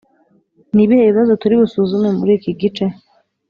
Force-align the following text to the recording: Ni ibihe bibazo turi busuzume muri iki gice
Ni 0.73 0.81
ibihe 0.83 1.03
bibazo 1.09 1.31
turi 1.41 1.55
busuzume 1.61 2.09
muri 2.19 2.31
iki 2.39 2.51
gice 2.61 2.85